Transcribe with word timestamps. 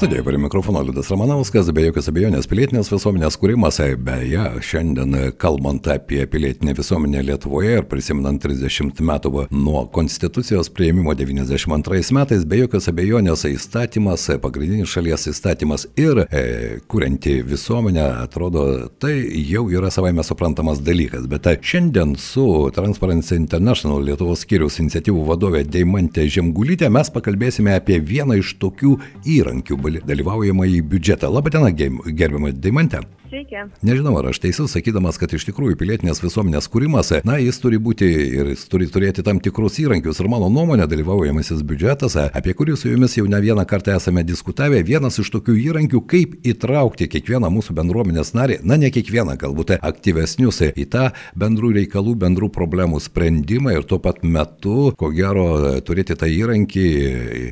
Studijoje 0.00 0.24
prie 0.24 0.38
mikrofono 0.38 0.80
Liudas 0.80 1.10
Ramanauskas, 1.10 1.66
be 1.76 1.82
jokios 1.84 2.06
abejonės 2.08 2.46
pilietinės 2.48 2.88
visuomenės 2.88 3.34
kūrimas, 3.36 3.76
beje, 4.00 4.44
šiandien 4.64 5.12
kalbant 5.36 5.84
apie 5.92 6.22
pilietinę 6.24 6.72
visuomenę 6.78 7.20
Lietuvoje 7.28 7.74
ir 7.76 7.84
prisimenant 7.84 8.40
30 8.40 9.02
metų 9.04 9.42
nuo 9.52 9.82
Konstitucijos 9.92 10.70
prieimimo 10.72 11.12
92 11.12 12.14
metais, 12.16 12.46
be 12.48 12.62
jokios 12.62 12.88
abejonės 12.88 13.44
įstatymas, 13.50 14.24
pagrindinis 14.40 14.88
šalies 14.88 15.28
įstatymas 15.34 15.84
ir 16.00 16.22
e, 16.24 16.46
kurianti 16.88 17.42
visuomenę, 17.44 18.06
atrodo, 18.22 18.64
tai 19.04 19.18
jau 19.50 19.66
yra 19.68 19.92
savaime 19.92 20.24
suprantamas 20.24 20.80
dalykas. 20.80 21.28
Bet 21.28 21.44
tai 21.44 21.58
šiandien 21.60 22.16
su 22.16 22.46
Transparency 22.72 23.36
International 23.36 24.00
Lietuvos 24.08 24.46
skyriaus 24.46 24.80
iniciatyvų 24.80 25.28
vadovė 25.28 25.66
Deimantė 25.68 26.24
Žemgulytė 26.24 26.88
mes 26.88 27.12
pakalbėsime 27.12 27.76
apie 27.76 28.00
vieną 28.00 28.40
iš 28.40 28.56
tokių 28.64 28.96
įrankių 29.36 29.82
dalyvaujamąjį 30.06 30.82
biudžetą. 30.82 31.32
Labadiena, 31.32 31.70
gerbiamą 31.72 32.52
Daimantę. 32.52 33.00
Sveiki. 33.30 33.60
Nežinau, 33.86 34.16
ar 34.18 34.26
aš 34.32 34.40
teisus, 34.42 34.72
sakydamas, 34.74 35.14
kad 35.20 35.30
iš 35.30 35.44
tikrųjų 35.46 35.76
pilietinės 35.78 36.18
visuomenės 36.18 36.66
kūrimas, 36.66 37.12
na, 37.22 37.36
jis 37.38 37.60
turi 37.62 37.78
būti 37.78 38.08
ir 38.10 38.48
jis 38.50 38.64
turi 38.66 38.88
turėti 38.90 39.22
tam 39.22 39.38
tikrus 39.38 39.76
įrankius. 39.78 40.18
Ir 40.18 40.26
mano 40.32 40.48
nuomonė, 40.50 40.88
dalyvaujamasis 40.90 41.60
biudžetas, 41.62 42.16
apie 42.26 42.56
kurį 42.58 42.74
su 42.80 42.90
jumis 42.90 43.14
jau 43.14 43.28
ne 43.30 43.38
vieną 43.44 43.62
kartą 43.70 43.94
esame 43.94 44.24
diskutavę, 44.26 44.82
vienas 44.82 45.20
iš 45.22 45.30
tokių 45.36 45.54
įrankių, 45.62 46.02
kaip 46.10 46.34
įtraukti 46.42 47.06
kiekvieną 47.14 47.52
mūsų 47.54 47.78
bendruomenės 47.78 48.34
narį, 48.34 48.58
na, 48.66 48.80
ne 48.82 48.90
kiekvieną, 48.90 49.38
galbūt 49.38 49.76
aktyvesnius 49.78 50.64
į 50.74 50.90
tą 50.90 51.06
bendrų 51.38 51.76
reikalų, 51.78 52.18
bendrų 52.26 52.50
problemų 52.58 52.98
sprendimą 53.06 53.78
ir 53.78 53.86
tuo 53.86 54.02
pat 54.02 54.24
metu, 54.26 54.90
ko 54.98 55.14
gero, 55.14 55.78
turėti 55.86 56.18
tą 56.18 56.26
įrankį, 56.34 56.86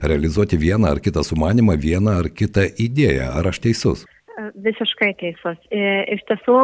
realizuoti 0.03 0.59
vieną 0.59 0.91
ar 0.91 1.07
kitą 1.07 1.23
sumanimą, 1.23 1.79
vieną 1.79 2.19
ar 2.25 2.35
kitą 2.35 2.67
idėją. 2.67 3.31
Ar 3.39 3.55
aš 3.55 3.63
teisus? 3.63 4.09
Visiškai 4.39 5.13
teisus. 5.19 5.59
Iš 5.75 6.23
tiesų, 6.29 6.57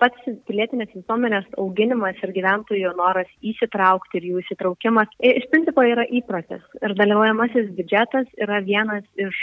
pats 0.00 0.28
pilietinės 0.48 0.90
visuomenės 0.96 1.46
auginimas 1.60 2.18
ir 2.24 2.32
gyventojų 2.34 2.90
noras 2.98 3.30
įsitraukti 3.44 4.18
ir 4.18 4.26
jų 4.32 4.42
įsitraukimas 4.42 5.12
iš 5.22 5.46
principo 5.52 5.84
yra 5.86 6.06
įprotis. 6.10 6.62
Ir 6.82 6.94
dalyvaujamasis 6.98 7.70
biudžetas 7.76 8.26
yra 8.40 8.58
vienas 8.66 9.06
iš 9.20 9.38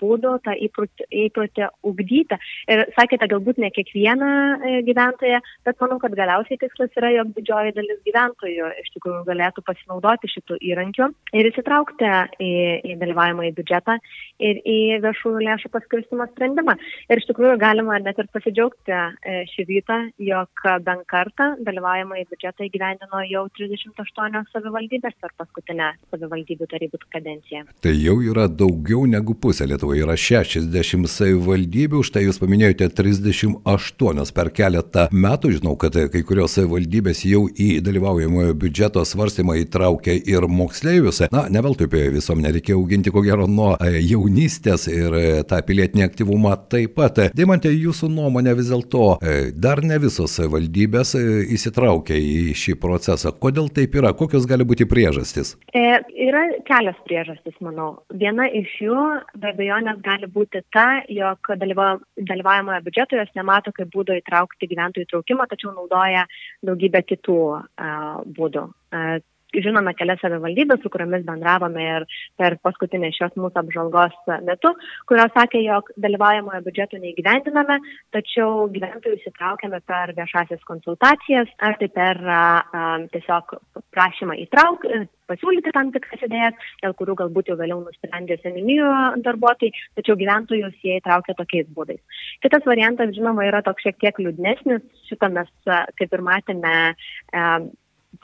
būdų 0.00 0.34
tą 0.44 0.56
įprotį, 0.66 1.06
įprotį 1.24 1.68
ugdyti. 1.86 2.38
Ir 2.70 2.84
sakėte, 2.96 3.28
galbūt 3.30 3.60
ne 3.62 3.70
kiekvieną 3.74 4.30
e, 4.56 4.74
gyventoją, 4.86 5.40
bet 5.66 5.80
manau, 5.82 6.00
kad 6.02 6.16
galiausiai 6.18 6.58
tikslas 6.60 6.92
yra, 6.98 7.12
jog 7.14 7.32
didžioji 7.36 7.74
dalis 7.78 8.02
gyventojų 8.08 8.70
iš 8.82 8.90
tikrųjų 8.96 9.22
galėtų 9.28 9.64
pasinaudoti 9.66 10.30
šitų 10.34 10.58
įrankių 10.72 11.10
ir 11.38 11.50
įsitraukti 11.50 12.10
į, 12.42 12.52
į 12.90 12.98
dalyvavimą 13.02 13.48
į 13.50 13.54
biudžetą 13.58 13.98
ir 14.42 14.60
į 14.64 14.78
viešųjų 15.04 15.44
lėšų 15.48 15.72
paskirstimo 15.74 16.28
sprendimą. 16.32 16.76
Ir 17.10 17.20
iš 17.20 17.26
tikrųjų 17.28 17.58
galima 17.60 17.98
net 18.00 18.18
ir 18.20 18.28
pasidžiaugti 18.32 18.94
e, 18.94 19.42
šį 19.50 19.66
rytą, 19.68 19.98
jog 20.24 20.64
bent 20.86 21.04
kartą 21.10 21.50
dalyvaujama 21.64 22.20
į 22.22 22.24
biudžetą 22.30 22.64
įgyvendino 22.68 23.20
jau 23.28 23.44
38 23.58 24.46
savivaldybės 24.52 25.16
per 25.20 25.34
paskutinę 25.36 25.90
savivaldybių 26.12 26.68
tarybų 26.70 27.00
kadenciją. 27.12 27.64
Tai 27.84 27.92
jau 27.92 28.16
yra 28.24 28.46
daugiau 28.48 29.04
negu 29.10 29.36
pusė 29.36 29.68
Lietuvoje, 29.68 30.04
yra 30.06 30.16
60 30.16 31.10
savivaldybių, 31.12 32.00
štai 32.08 32.24
jūs 32.24 32.40
paminėjote 32.40 32.88
38 32.96 34.32
per 34.38 34.52
keletą 34.56 35.06
metų, 35.12 35.52
žinau, 35.58 35.76
kad 35.80 35.98
kai 36.12 36.24
kurios 36.24 36.56
savivaldybės 36.56 37.24
jau 37.28 37.44
į 37.50 37.68
dalyvaujamojo 37.84 38.56
biudžeto 38.64 39.04
svarstymą 39.04 39.58
įtraukė 39.66 40.16
ir 40.30 40.48
moksleivius. 40.48 41.24
Na, 41.34 41.44
ne 41.52 41.64
veltui 41.64 41.90
apie 41.90 42.06
visuomenę 42.16 42.54
reikia 42.56 42.78
auginti 42.78 43.12
ko 43.12 43.20
gero 43.26 43.48
nuo 43.50 43.74
e, 43.76 44.00
jaunystės 44.00 44.88
ir 44.88 45.20
e, 45.20 45.26
tą 45.48 45.60
pilietinį 45.68 46.08
aktyvumą 46.08 46.56
taip 46.72 46.93
pat. 46.96 47.20
Deimantė, 47.36 47.72
jūsų 47.74 48.08
nuomonė 48.12 48.54
vis 48.58 48.70
dėlto 48.72 49.16
e, 49.18 49.34
dar 49.52 49.82
ne 49.86 49.98
visos 50.02 50.36
valdybės 50.52 51.14
e, 51.18 51.24
įsitraukia 51.56 52.16
į 52.18 52.54
šį 52.58 52.76
procesą. 52.82 53.34
Kodėl 53.44 53.68
taip 53.74 53.96
yra? 53.98 54.14
Kokios 54.16 54.46
gali 54.50 54.66
būti 54.68 54.86
priežastys? 54.90 55.54
E, 55.74 55.84
yra 56.26 56.44
kelios 56.68 56.98
priežastys, 57.08 57.56
manau. 57.64 57.90
Viena 58.14 58.48
iš 58.48 58.72
jų 58.84 59.04
be 59.40 59.52
abejonės 59.52 60.00
gali 60.04 60.30
būti 60.30 60.64
ta, 60.74 61.02
jog 61.10 61.52
dalyvavimoje 61.60 62.80
biudžeto 62.86 63.20
jos 63.20 63.34
nemato 63.38 63.74
kaip 63.76 63.92
būdo 63.94 64.16
įtraukti 64.20 64.70
gyventojų 64.70 65.08
įtraukimą, 65.08 65.48
tačiau 65.50 65.74
naudoja 65.74 66.24
daugybę 66.64 67.04
kitų 67.06 67.38
uh, 67.52 68.18
būdų. 68.36 68.66
Uh, 68.94 69.18
žinome 69.64 69.94
kelias 69.98 70.20
savivaldybės, 70.22 70.82
su 70.82 70.90
kuriomis 70.92 71.24
bendravome 71.26 71.84
ir 71.84 72.06
per 72.40 72.58
paskutinę 72.64 73.10
šios 73.14 73.36
mūsų 73.38 73.62
apžalgos 73.62 74.16
metu, 74.46 74.74
kurios 75.10 75.32
sakė, 75.36 75.62
jog 75.64 75.90
dalyvaujamojo 76.00 76.62
biudžeto 76.66 77.00
neįgyvendiname, 77.02 77.78
tačiau 78.14 78.68
gyventojų 78.74 79.18
įsitraukiame 79.20 79.82
per 79.88 80.14
viešasias 80.18 80.64
konsultacijas 80.68 81.50
ar 81.58 81.78
tai 81.80 81.90
per 81.94 82.22
a, 82.24 82.44
a, 82.64 82.86
tiesiog 83.14 83.58
prašymą 83.94 84.38
įtraukti 84.46 85.04
pasiūlyti 85.30 85.72
tam 85.74 85.90
tikras 85.94 86.24
idėjas, 86.26 86.56
dėl 86.82 86.94
kurių 86.98 87.16
galbūt 87.22 87.50
jau 87.50 87.56
vėliau 87.60 87.80
nusprendė 87.84 88.38
seninijų 88.42 88.90
darbuotojai, 89.24 89.72
tačiau 89.98 90.18
gyventojus 90.20 90.76
jie 90.84 90.98
įtraukia 91.00 91.36
tokiais 91.38 91.70
būdais. 91.76 92.00
Kitas 92.44 92.66
variantas, 92.68 93.14
žinoma, 93.16 93.46
yra 93.48 93.62
toks 93.64 93.86
šiek 93.86 94.00
tiek 94.02 94.20
liūdnesnis, 94.20 94.84
šitą 95.08 95.32
mes, 95.34 95.50
kaip 95.98 96.18
ir 96.18 96.24
matėme, 96.28 96.74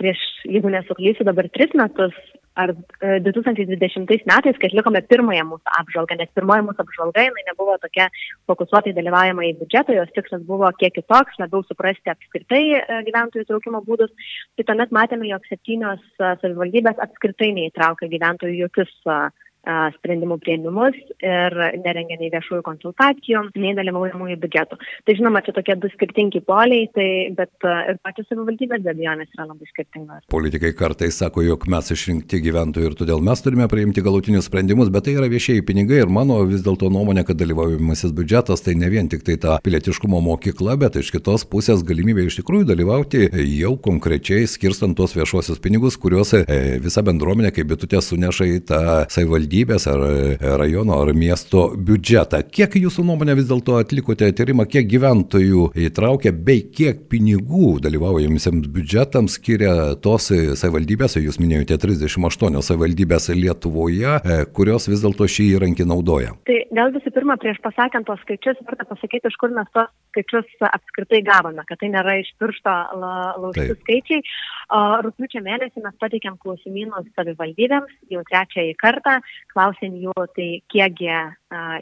prieš, 0.00 0.20
jeigu 0.48 0.72
nesuklysiu, 0.72 1.26
dabar 1.28 1.48
tris 1.52 1.72
metus 1.78 2.16
ar 2.58 2.72
2020 3.00 4.10
e, 4.10 4.18
metais, 4.26 4.56
kai 4.58 4.68
atlikome 4.68 5.00
pirmąją 5.08 5.44
mūsų 5.52 5.74
apžvalgą, 5.80 6.16
nes 6.18 6.30
pirmoji 6.36 6.64
mūsų 6.66 6.84
apžvalga, 6.84 7.24
jinai 7.28 7.44
nebuvo 7.46 7.76
tokia 7.82 8.08
fokusuotai 8.50 8.92
dalyvaujama 8.96 9.46
į 9.48 9.52
biudžetą, 9.60 9.94
jos 9.96 10.10
tikslas 10.16 10.42
buvo 10.48 10.68
kiek 10.80 10.96
kitoks, 10.96 11.38
labiau 11.40 11.62
suprasti 11.68 12.12
apskritai 12.12 12.62
e, 12.80 12.82
gyventojų 13.06 13.46
įtraukimo 13.46 13.82
būdus, 13.86 14.10
tai 14.58 14.66
tuomet 14.68 14.92
matėme, 14.96 15.30
jog 15.30 15.46
septynios 15.48 16.02
e, 16.18 16.32
savivaldybės 16.42 17.00
apskritai 17.06 17.52
neįtraukia 17.56 18.10
gyventojų 18.16 18.58
jokius 18.64 18.92
sprendimų 19.66 20.38
prieimimus 20.40 20.96
ir 21.20 21.56
nerengia 21.84 22.16
nei 22.20 22.30
viešųjų 22.32 22.62
konsultacijų, 22.64 23.42
nei 23.60 23.74
dalyvaujamųjų 23.76 24.38
biudžetų. 24.40 24.78
Tai 25.04 25.16
žinoma, 25.18 25.42
čia 25.44 25.54
tokie 25.56 25.76
du 25.80 25.90
skirtingi 25.92 26.40
poliai, 26.46 26.86
tai, 26.94 27.08
bet 27.36 27.52
ir 27.66 28.00
pačios 28.04 28.30
savivaldybės 28.30 28.84
be 28.84 28.94
abejonės 28.94 29.34
yra 29.36 29.46
labai 29.50 29.68
skirtingos. 29.68 30.24
Politikai 30.32 30.72
kartais 30.78 31.20
sako, 31.20 31.44
jog 31.44 31.66
mes 31.70 31.92
išrinkti 31.92 32.40
gyventojų 32.46 32.90
ir 32.90 32.96
todėl 33.02 33.24
mes 33.24 33.44
turime 33.44 33.68
priimti 33.70 34.04
galutinius 34.04 34.48
sprendimus, 34.48 34.92
bet 34.92 35.06
tai 35.08 35.18
yra 35.18 35.28
viešieji 35.30 35.66
pinigai 35.68 36.00
ir 36.04 36.12
mano 36.12 36.40
vis 36.48 36.64
dėlto 36.64 36.88
nuomonė, 36.92 37.26
kad 37.28 37.38
dalyvaujamasis 37.40 38.16
biudžetas 38.16 38.64
tai 38.64 38.76
ne 38.80 38.88
vien 38.92 39.12
tik 39.12 39.26
tai 39.28 39.36
ta 39.40 39.58
pilietiškumo 39.64 40.22
mokykla, 40.24 40.78
bet 40.80 40.96
iš 41.02 41.12
kitos 41.14 41.44
pusės 41.50 41.84
galimybė 41.86 42.26
iš 42.30 42.40
tikrųjų 42.40 42.70
dalyvauti 42.72 43.28
jau 43.60 43.76
konkrečiai 43.82 44.48
skirstant 44.48 44.96
tos 44.96 45.14
viešuosius 45.18 45.60
pinigus, 45.62 46.00
kuriuos 46.00 46.32
e, 46.40 46.44
visa 46.80 47.04
bendruomenė 47.04 47.52
kaip 47.54 47.68
bitutė 47.74 48.00
suneša 48.04 48.48
į 48.48 48.58
tą 48.70 48.82
savivaldybę 49.12 49.49
savivaldybės 49.50 49.86
ar 49.90 50.00
e, 50.06 50.56
rajono 50.58 51.00
ar 51.02 51.12
miesto 51.14 51.70
biudžetą. 51.74 52.42
Kiek 52.50 52.74
jūsų 52.76 53.04
nuomonė 53.04 53.36
vis 53.36 53.48
dėlto 53.48 53.78
atlikote 53.80 54.30
tyrimą, 54.32 54.66
kiek 54.68 54.86
gyventojų 54.86 55.72
įtraukia 55.74 56.32
bei 56.32 56.62
kiek 56.70 57.08
pinigų 57.10 57.80
dalyvaujamisiems 57.82 58.68
biudžetams 58.70 59.38
skiria 59.38 59.96
tos 60.02 60.30
savivaldybės, 60.30 61.18
jūs 61.18 61.40
minėjote 61.40 61.78
38 61.78 62.62
savivaldybės 62.62 63.30
Lietuvoje, 63.34 64.20
e, 64.22 64.44
kurios 64.54 64.88
vis 64.88 65.02
dėlto 65.02 65.26
šį 65.26 65.48
įrankį 65.56 65.86
naudoja? 65.86 66.34
Tai 66.46 66.58
gal 66.76 66.94
visų 66.94 67.12
pirma, 67.14 67.38
prieš 67.40 67.60
pasakant 67.64 68.06
tos 68.06 68.20
skaičius, 68.24 68.60
verta 68.66 68.86
pasakyti, 68.88 69.30
iš 69.30 69.38
kur 69.40 69.54
mes 69.54 69.68
tos 69.74 69.90
skaičius 70.12 70.66
apskritai 70.70 71.22
gavome, 71.26 71.64
kad 71.66 71.80
tai 71.80 71.90
nėra 71.92 72.18
iš 72.20 72.30
piršto 72.40 72.76
laužti 73.00 73.74
skaičiai. 73.82 74.22
Rūpiučio 74.70 75.42
mėnesį 75.42 75.82
mes 75.82 75.94
pateikėm 75.98 76.38
klausimynus 76.38 77.08
savivaldybėms 77.16 77.94
jau 78.12 78.24
trečiąjį 78.28 78.74
kartą 78.78 79.18
klausėm 79.50 79.96
jų, 79.98 80.14
tai 80.36 80.50
kiekgi 80.70 81.10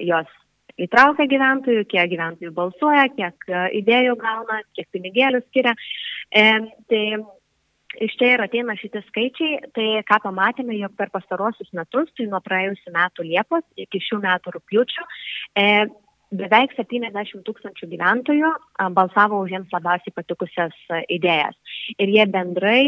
jos 0.09 0.37
įtraukia 0.79 1.27
gyventojų, 1.31 1.87
kiek 1.91 2.13
gyventojų 2.13 2.53
balsuoja, 2.55 3.09
kiek 3.17 3.51
idėjų 3.81 4.15
gauna, 4.21 4.63
kiek 4.77 4.89
pinigėlių 4.95 5.43
skiria. 5.49 5.75
E, 6.31 6.45
tai 6.91 7.03
iš 8.05 8.17
čia 8.21 8.35
ir 8.35 8.45
ateina 8.45 8.77
šitie 8.79 9.03
skaičiai, 9.09 9.61
tai 9.75 9.87
ką 10.09 10.21
pamatėme, 10.29 10.77
jog 10.79 10.95
per 10.99 11.11
pastarosius 11.15 11.73
metus, 11.77 12.11
tai 12.17 12.29
nuo 12.31 12.41
praėjusių 12.45 12.95
metų 12.95 13.27
Liepos 13.31 13.65
iki 13.81 14.03
šių 14.05 14.21
metų 14.25 14.55
rūpiučių, 14.59 15.09
e, 15.59 15.67
beveik 16.35 16.75
70 16.77 17.43
tūkstančių 17.47 17.89
gyventojų 17.93 18.51
balsavo 18.97 19.41
už 19.45 19.55
jiems 19.55 19.73
labiausiai 19.73 20.15
patikusias 20.17 20.77
idėjas. 21.09 21.57
Ir 21.97 22.13
jie 22.13 22.27
bendrai 22.29 22.83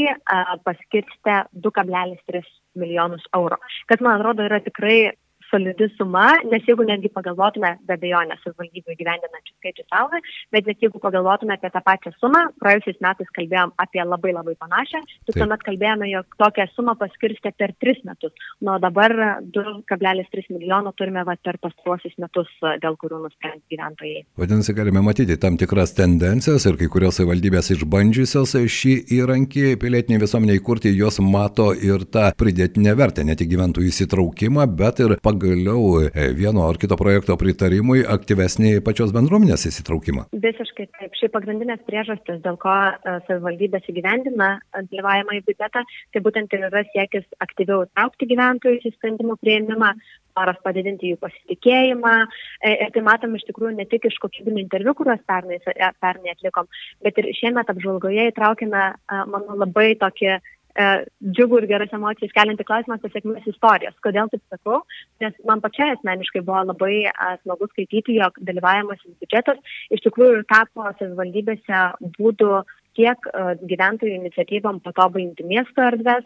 paskirstė 0.66 1.44
2,3 1.54 2.44
milijonus 2.80 3.24
eurų. 3.36 3.58
Kas 3.90 4.04
man 4.04 4.18
atrodo 4.20 4.46
yra 4.46 4.60
tikrai 4.64 5.12
solidi 5.50 5.88
suma, 5.96 6.26
nes 6.50 6.64
jeigu 6.68 6.86
netgi 6.86 7.10
pagalvotume, 7.12 7.74
be 7.86 7.96
abejonės, 7.96 8.40
savivaldybių 8.44 8.96
gyvendinančių 8.98 9.54
skaičius 9.56 9.96
auga, 10.00 10.20
bet 10.54 10.68
net 10.70 10.82
jeigu 10.84 11.00
pagalvotume 11.02 11.56
apie 11.56 11.70
tą 11.74 11.82
pačią 11.84 12.12
sumą, 12.18 12.46
praėjusiais 12.62 13.00
metais 13.04 13.30
kalbėjom 13.36 13.74
apie 13.82 14.02
labai 14.04 14.34
labai 14.36 14.54
panašią, 14.60 15.02
tik 15.28 15.38
tuomet 15.40 15.64
kalbėjome, 15.66 16.10
jog 16.12 16.38
tokią 16.40 16.68
sumą 16.74 16.96
paskirstė 17.00 17.52
per 17.58 17.74
tris 17.82 18.00
metus, 18.06 18.34
nuo 18.64 18.78
dabar 18.82 19.14
2,3 19.56 20.50
milijono 20.54 20.94
turime 20.98 21.24
va, 21.26 21.36
per 21.40 21.58
pastruosius 21.62 22.16
metus, 22.22 22.50
dėl 22.82 22.98
kurių 23.00 23.22
nusprendė 23.24 23.74
gyventojai. 23.74 24.24
Vadinasi, 24.40 24.74
galime 24.76 25.02
matyti 25.04 25.38
tam 25.40 25.58
tikras 25.60 25.94
tendencijas 25.98 26.66
ir 26.68 26.78
kai 26.80 26.90
kurios 26.92 27.18
savivaldybės 27.20 27.72
išbandžiusios 27.76 28.56
šį 28.70 28.94
įrankį 29.18 29.74
pilietiniai 29.80 30.22
visuomeniai 30.22 30.62
kurti, 30.64 30.92
jos 30.96 31.20
mato 31.24 31.70
ir 31.74 32.06
tą 32.12 32.30
pridėtinę 32.38 32.94
vertę, 32.98 33.24
ne 33.26 33.36
tik 33.38 33.50
gyventojų 33.50 33.90
įsitraukimą, 33.90 34.66
bet 34.78 35.02
ir 35.04 35.16
pagal 35.22 35.39
pagaliau 35.40 36.02
e, 36.04 36.32
vieno 36.36 36.66
ar 36.68 36.76
kito 36.80 36.96
projekto 37.00 37.36
pritarimui 37.40 38.04
aktyvesnį 38.04 38.80
pačios 38.84 39.12
bendruomenės 39.16 39.66
įsitraukimą. 39.70 40.26
Visiškai 40.44 40.86
taip. 40.98 41.16
Šiaip 41.18 41.34
pagrindinės 41.34 41.82
priežastis, 41.88 42.40
dėl 42.44 42.58
ko 42.60 42.72
e, 42.72 43.16
savivaldybės 43.26 43.88
įgyvendina 43.90 44.50
dalyvavimą 44.76 45.38
į 45.38 45.44
biudžetą, 45.48 45.84
tai 46.12 46.24
būtent 46.24 46.52
ir 46.56 46.66
yra 46.68 46.84
siekis 46.92 47.26
aktyviau 47.40 47.86
traukti 47.94 48.28
gyventojus 48.30 48.86
į 48.88 48.94
sprendimų 48.98 49.38
prieimimą, 49.40 49.94
noras 50.38 50.60
padidinti 50.64 51.12
jų 51.12 51.20
pasitikėjimą. 51.24 52.14
E, 52.60 52.76
ir 52.86 52.94
tai 52.94 53.04
matom 53.06 53.36
iš 53.36 53.48
tikrųjų 53.48 53.74
ne 53.80 53.88
tik 53.90 54.08
iš 54.10 54.20
kokybinių 54.22 54.64
interviu, 54.66 54.94
kuriuos 54.98 55.24
pernai, 55.28 55.60
pernai 55.64 56.36
atlikom, 56.36 56.70
bet 57.04 57.20
ir 57.20 57.32
šiemet 57.40 57.72
apžvalgoje 57.72 58.30
įtraukėme, 58.30 58.86
manau, 59.32 59.60
labai 59.64 59.92
tokį 60.00 60.36
E, 60.36 60.38
džiugų 60.78 61.60
ir 61.60 61.66
geras 61.70 61.94
emocijas 61.96 62.34
kelianti 62.36 62.66
klausimas 62.66 63.00
apie 63.00 63.12
sėkmės 63.14 63.48
istorijas. 63.50 63.96
Kodėl 64.04 64.30
taip 64.30 64.42
sakau? 64.52 64.82
Nes 65.22 65.34
man 65.48 65.62
pačiai 65.64 65.96
asmeniškai 65.96 66.44
buvo 66.46 66.62
labai 66.70 67.06
e, 67.08 67.12
smagu 67.42 67.68
skaityti, 67.72 68.18
jog 68.20 68.38
dalyvavimas 68.38 69.02
biudžetas 69.22 69.58
iš 69.90 70.04
tikrųjų 70.06 70.44
tapo 70.50 70.86
savivaldybėse 71.00 71.82
būdų 72.18 72.62
tiek 72.98 73.28
e, 73.32 73.44
gyventojų 73.66 74.16
iniciatyvom 74.20 74.80
patobulinti 74.86 75.46
miesto 75.46 75.84
erdves, 75.90 76.24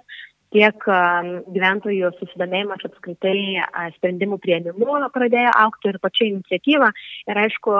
tiek 0.55 0.85
gyventojų 1.51 2.13
susidomėjimas 2.21 2.85
apskritai 2.87 3.65
sprendimų 3.97 4.39
prieimimu 4.39 5.01
pradėjo 5.15 5.51
aukti 5.65 5.91
ir 5.91 5.99
pačia 5.99 6.29
iniciatyva 6.29 6.93
ir 7.33 7.41
aišku 7.43 7.75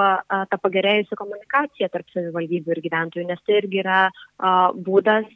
ta 0.51 0.59
pagerėjusi 0.59 1.19
komunikacija 1.21 1.91
tarp 1.93 2.11
savivaldybių 2.11 2.75
ir 2.75 2.83
gyventojų, 2.89 3.29
nes 3.31 3.47
tai 3.47 3.61
irgi 3.61 3.85
yra 3.85 4.01
būdas 4.89 5.31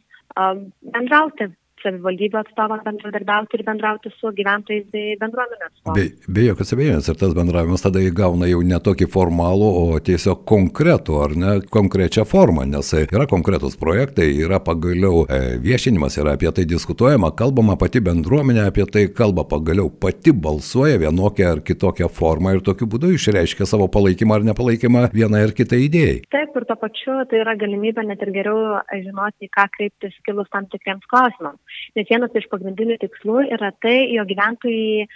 bendrauti 0.92 1.48
savivaldybių 1.82 2.40
atstovams 2.40 2.84
bendradarbiauti 2.86 3.58
ir 3.58 3.64
bendrauti 3.66 4.12
su 4.16 4.32
gyventojais 4.36 4.86
bei 4.92 5.16
bendruomenės. 5.20 5.72
Be, 5.96 6.06
be 6.28 6.46
jokios 6.48 6.74
abejonės, 6.74 7.08
ir 7.10 7.18
tas 7.20 7.34
bendravimas 7.36 7.84
tada 7.84 8.02
įgauna 8.04 8.48
jau 8.50 8.60
ne 8.66 8.78
tokį 8.84 9.08
formalų, 9.12 9.68
o 9.82 10.00
tiesiog 10.04 10.44
konkretų, 10.48 11.18
ar 11.24 11.34
ne 11.38 11.54
konkrečią 11.74 12.24
formą, 12.28 12.66
nes 12.68 12.92
yra 13.00 13.28
konkretus 13.30 13.78
projektai, 13.80 14.28
yra 14.44 14.60
pagaliau 14.64 15.24
e, 15.24 15.58
viešinimas, 15.64 16.18
yra 16.20 16.36
apie 16.38 16.50
tai 16.54 16.66
diskutuojama, 16.68 17.32
kalbama 17.38 17.78
pati 17.80 18.02
bendruomenė, 18.04 18.66
apie 18.70 18.86
tai 18.90 19.06
kalba 19.14 19.46
pagaliau 19.48 19.90
pati 19.90 20.34
balsuoja 20.34 21.00
vienokią 21.04 21.52
ar 21.54 21.64
kitokią 21.64 22.10
formą 22.12 22.56
ir 22.56 22.64
tokiu 22.66 22.88
būdu 22.90 23.12
išreiškia 23.16 23.68
savo 23.68 23.88
palaikymą 23.92 24.38
ar 24.38 24.48
nepalaikymą 24.50 25.08
vienai 25.14 25.44
ar 25.48 25.54
kitai 25.56 25.84
idėjai. 25.86 26.18
Taip, 26.34 26.56
ir 26.58 26.68
tuo 26.68 26.78
pačiu 26.80 27.20
tai 27.30 27.42
yra 27.44 27.56
galimybė 27.60 28.06
net 28.08 28.22
ir 28.24 28.34
geriau 28.34 28.78
žinoti, 28.92 29.50
ką 29.54 29.68
kreiptis 29.76 30.16
kilus 30.26 30.50
tam 30.52 30.66
tikriems 30.72 31.06
klausimams 31.10 31.58
nes 31.96 32.08
vienas 32.08 32.34
iš 32.38 32.46
pagrindinių 32.52 32.98
tikslų 33.02 33.42
yra 33.56 33.70
tai, 33.82 33.96
jog 34.14 34.28
gyventojai 34.30 35.04
e, 35.04 35.08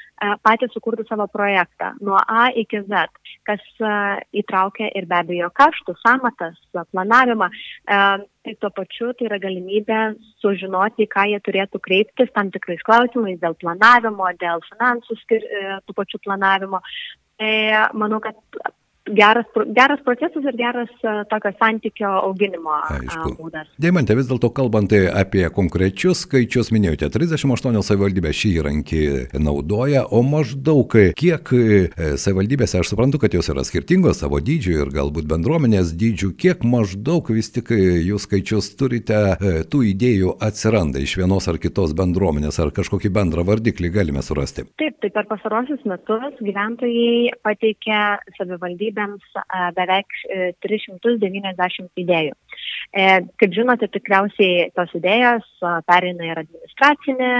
patys 0.45 0.73
sukurtų 0.75 1.07
savo 1.09 1.27
projektą 1.33 1.93
nuo 2.05 2.19
A 2.21 2.49
iki 2.63 2.83
Z, 2.89 3.07
kas 3.49 3.63
e, 3.81 3.95
įtraukia 4.43 4.91
ir 4.99 5.09
be 5.11 5.19
abejo 5.21 5.51
kaštų, 5.59 5.97
samatas, 6.03 6.59
planavimą. 6.75 7.49
E, 7.49 8.03
tai 8.43 8.57
tuo 8.59 8.73
pačiu 8.75 9.13
tai 9.15 9.29
yra 9.29 9.39
galimybė 9.43 10.03
sužinoti, 10.43 11.07
ką 11.11 11.29
jie 11.31 11.41
turėtų 11.47 11.79
kreiptis 11.83 12.33
tam 12.35 12.51
tikrais 12.55 12.83
klausimais 12.87 13.39
dėl 13.43 13.55
planavimo, 13.61 14.29
dėl 14.41 14.65
finansų 14.73 15.19
tų 15.87 15.95
pačių 15.99 16.23
planavimo. 16.27 16.83
Tai 17.39 17.53
manau, 17.99 18.19
kad 18.23 18.39
geras, 19.07 19.47
geras 19.67 20.01
procesas 20.05 20.45
ir 20.45 20.57
geras 20.57 20.91
tokio 21.31 21.53
santykio 21.59 22.11
auginimo 22.23 22.75
Aišku. 22.87 23.35
būdas. 23.41 23.71
Deimantė, 23.83 24.17
vis 24.19 24.29
dėlto 24.31 24.53
kalbant 24.55 24.93
apie 24.93 25.45
konkrečius 25.55 26.25
skaičius, 26.27 26.71
minėjote, 26.75 27.09
38 27.15 27.83
savivaldybės 27.87 28.39
šį 28.39 28.53
įrankį 28.61 29.03
naudoja, 29.43 30.05
o 30.11 30.23
maždaug 30.27 30.95
kiek 31.19 31.53
e, 31.57 32.17
savivaldybėse, 32.21 32.79
aš 32.81 32.93
suprantu, 32.93 33.21
kad 33.23 33.35
jos 33.35 33.51
yra 33.53 33.65
skirtingos 33.67 34.23
savo 34.23 34.41
dydžių 34.43 34.77
ir 34.79 34.93
galbūt 34.95 35.29
bendruomenės 35.31 35.95
dydžių, 35.99 36.33
kiek 36.39 36.67
maždaug 36.67 37.31
vis 37.35 37.51
tik 37.55 37.73
jūs 37.73 38.29
skaičius 38.29 38.73
turite, 38.79 39.21
e, 39.35 39.55
tų 39.67 39.85
idėjų 39.93 40.37
atsiranda 40.43 41.03
iš 41.03 41.17
vienos 41.21 41.49
ar 41.51 41.59
kitos 41.63 41.97
bendruomenės, 41.99 42.61
ar 42.63 42.73
kažkokį 42.75 43.13
bendrą 43.15 43.47
vardiklį 43.49 43.93
galime 43.95 44.23
surasti? 44.23 44.67
Taip, 44.81 44.99
tai 45.03 45.11
per 45.15 45.29
pasarosius 45.31 45.83
metus 45.89 46.39
gyventojai 46.45 47.33
pateikė 47.43 48.01
savivaldybę 48.39 48.92
savivaldybėms 48.93 49.25
beveik 49.77 50.09
390 50.62 51.83
e, 51.83 52.03
idėjų. 52.03 52.35
E, 52.93 53.06
kaip 53.41 53.55
žinote, 53.55 53.89
tikriausiai 53.89 54.71
tos 54.77 54.93
idėjos 54.94 55.44
pereina 55.87 56.25
ir 56.27 56.41
administracinį 56.43 57.31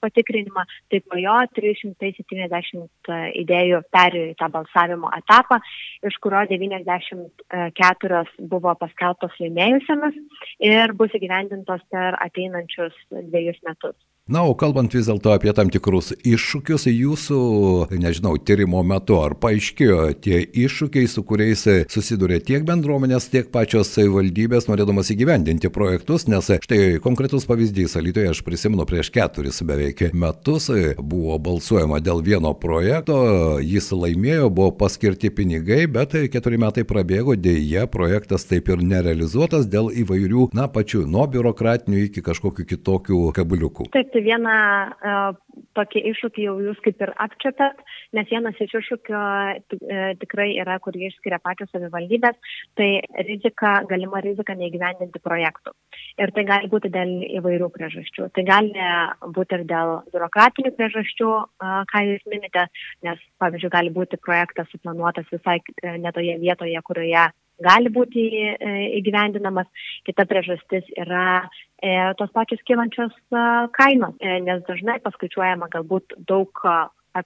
patikrinimą, 0.00 0.64
tai 0.90 1.00
po 1.04 1.18
jo 1.18 1.36
370 1.56 3.12
idėjų 3.42 3.82
perėjo 3.92 4.30
į 4.32 4.38
tą 4.40 4.48
balsavimo 4.54 5.10
etapą, 5.18 5.60
iš 6.04 6.18
kurio 6.22 6.44
94 6.50 8.24
buvo 8.50 8.74
paskelbtos 8.80 9.38
laimėjusiamis 9.40 10.14
ir 10.60 10.92
bus 10.94 11.14
įgyvendintos 11.14 11.84
per 11.90 12.18
ateinančius 12.20 12.94
dviejus 13.10 13.60
metus. 13.66 13.96
Na, 14.24 14.40
o 14.48 14.54
kalbant 14.56 14.88
vis 14.96 15.04
dėlto 15.04 15.34
apie 15.34 15.52
tam 15.52 15.68
tikrus 15.68 16.14
iššūkius, 16.24 16.86
jūsų, 16.88 17.38
nežinau, 18.00 18.38
tyrimo 18.40 18.78
metu, 18.80 19.18
ar 19.20 19.34
paaiškėjo 19.36 19.98
tie 20.24 20.38
iššūkiai, 20.64 21.10
su 21.12 21.20
kuriais 21.28 21.66
susiduria 21.92 22.38
tiek 22.40 22.64
bendruomenės, 22.64 23.26
tiek 23.28 23.50
pačios 23.52 23.90
savivaldybės, 23.92 24.64
norėdamas 24.70 25.12
įgyvendinti 25.12 25.68
projektus, 25.68 26.24
nes 26.24 26.48
štai 26.64 27.02
konkretus 27.04 27.44
pavyzdys, 27.50 27.98
Alytoje 28.00 28.30
aš 28.32 28.40
prisimenu 28.46 28.86
prieš 28.88 29.10
keturis 29.12 29.60
beveik 29.60 30.00
metus 30.16 30.70
buvo 30.96 31.36
balsuojama 31.44 32.00
dėl 32.00 32.24
vieno 32.24 32.54
projekto, 32.56 33.20
jis 33.60 33.90
laimėjo, 33.92 34.48
buvo 34.48 34.70
paskirti 34.86 35.28
pinigai, 35.36 35.82
bet 35.84 36.16
keturi 36.32 36.62
metai 36.64 36.86
prabėgo, 36.88 37.36
dėja 37.36 37.84
projektas 37.92 38.48
taip 38.48 38.72
ir 38.72 38.80
nerealizuotas 38.88 39.68
dėl 39.68 39.92
įvairių, 39.92 40.48
na, 40.56 40.64
pačių, 40.72 41.04
nuo 41.04 41.28
biurokratinių 41.28 42.06
iki 42.08 42.24
kažkokių 42.24 42.68
kitokių 42.72 43.22
kabuliukų. 43.36 43.90
Taip, 43.92 44.13
tai 44.14 44.22
vieną 44.24 44.54
uh, 44.54 45.36
tokį 45.76 46.02
iššūkį 46.10 46.46
jau 46.46 46.54
jūs 46.62 46.80
kaip 46.84 47.02
ir 47.02 47.12
apčiopėt, 47.24 47.82
nes 48.16 48.30
vienas 48.30 48.60
iš 48.62 48.76
iššūkių 48.80 49.18
uh, 49.18 50.04
tikrai 50.22 50.52
yra, 50.62 50.78
kurį 50.84 51.08
išskiria 51.10 51.40
pačios 51.42 51.72
savivaldybės, 51.74 52.38
tai 52.78 52.88
rizika, 53.26 53.76
galima 53.90 54.22
rizika 54.24 54.56
neįgyvendinti 54.58 55.22
projektų. 55.24 55.74
Ir 56.22 56.32
tai 56.36 56.46
gali 56.48 56.70
būti 56.70 56.92
dėl 56.94 57.14
įvairių 57.40 57.70
priežasčių. 57.74 58.30
Tai 58.34 58.46
gali 58.48 58.88
būti 59.36 59.58
ir 59.58 59.66
dėl 59.70 59.94
biurokratinių 60.14 60.74
priežasčių, 60.78 61.30
uh, 61.34 61.80
ką 61.90 62.04
jūs 62.08 62.28
minite, 62.30 62.68
nes, 63.06 63.22
pavyzdžiui, 63.42 63.74
gali 63.74 63.94
būti 63.94 64.20
projektas 64.22 64.70
suplanuotas 64.72 65.26
visai 65.34 65.58
netoje 65.82 66.38
vietoje, 66.42 66.86
kurioje 66.86 67.28
gali 67.62 67.92
būti 67.92 68.24
e, 68.34 68.72
įgyvendinamas. 68.98 69.68
Kita 70.06 70.26
priežastis 70.30 70.88
yra 70.98 71.44
e, 71.78 71.94
tos 72.18 72.32
pačios 72.34 72.62
kylančios 72.66 73.14
e, 73.14 73.46
kainos, 73.76 74.18
nes 74.20 74.64
dažnai 74.68 75.00
paskaičiuojama 75.04 75.70
galbūt 75.72 76.18
daug 76.28 76.64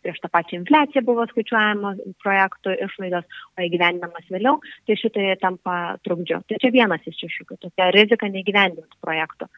prieš 0.03 0.19
tą 0.21 0.29
pačią 0.29 0.59
infliaciją 0.59 1.01
buvo 1.07 1.25
skaičiuojama 1.31 1.95
projektų 2.21 2.75
išlaidos, 2.85 3.25
o 3.57 3.65
įgyvendinamas 3.65 4.27
vėliau, 4.29 4.59
tai 4.85 4.99
šitai 5.01 5.31
tampa 5.41 5.97
trukdžiu. 6.05 6.43
Tai 6.45 6.59
čia 6.61 6.71
vienas 6.75 7.07
iš 7.09 7.23
iššūkių, 7.25 7.57
tokia 7.63 7.89
rizika 7.97 8.29
neįgyvendinti 8.29 9.01
projektų. 9.01 9.49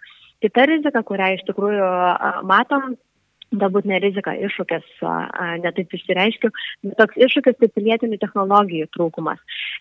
Kita 0.40 0.68
rizika, 0.70 1.02
kurią 1.04 1.32
iš 1.34 1.42
tikrųjų 1.50 1.88
matom, 2.46 2.94
galbūt 3.58 3.88
ne 3.90 3.98
rizika, 4.02 4.34
iššūkis, 4.46 4.86
netaip 5.64 5.94
išsireiškiu, 5.96 6.50
bet 6.86 6.96
toks 7.00 7.18
iššūkis 7.26 7.58
tai 7.58 7.70
pilietinių 7.74 8.20
technologijų 8.22 8.90
trūkumas. 8.94 9.40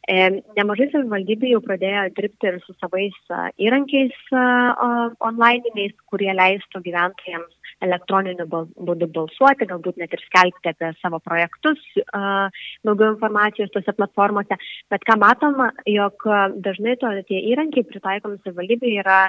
E, 0.10 0.42
nemažai 0.58 0.90
savivaldybių 0.94 1.54
jau 1.54 1.62
pradėjo 1.66 2.08
dirbti 2.18 2.50
ir 2.50 2.60
su 2.66 2.76
savais 2.80 3.18
įrankiais 3.62 4.18
online'iniais, 4.34 5.96
kurie 6.10 6.32
leistų 6.34 6.82
gyventojams 6.88 7.59
elektroniniu 7.86 8.46
būdu 8.50 9.08
balsuoti, 9.16 9.68
galbūt 9.70 10.00
net 10.02 10.14
ir 10.16 10.24
skelbti 10.26 10.72
apie 10.72 10.92
savo 11.00 11.20
projektus, 11.24 11.80
daugiau 12.86 13.14
informacijos 13.14 13.72
tose 13.74 13.94
platformose. 13.96 14.58
Bet 14.92 15.06
ką 15.08 15.18
matom, 15.22 15.62
jog 15.88 16.26
dažnai 16.66 16.98
to, 17.02 17.12
tie 17.30 17.40
įrankiai 17.54 17.88
pritaikomi 17.88 18.40
savivaldybėje 18.44 19.04
yra 19.04 19.20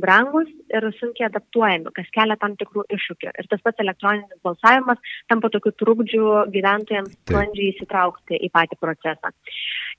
brangus 0.00 0.48
ir 0.72 0.88
sunkiai 1.00 1.28
adaptuojami, 1.28 1.92
kas 1.96 2.12
kelia 2.14 2.36
tam 2.40 2.56
tikrų 2.60 2.86
iššūkių. 2.96 3.32
Ir 3.32 3.50
tas 3.50 3.64
pats 3.64 3.82
elektroninis 3.84 4.44
balsavimas 4.46 5.00
tampa 5.28 5.50
tokiu 5.52 5.74
trukdžiu 5.80 6.24
gyventojams 6.54 7.12
sklandžiai 7.26 7.74
įsitraukti 7.74 8.40
į 8.40 8.52
patį 8.54 8.80
procesą. 8.80 9.32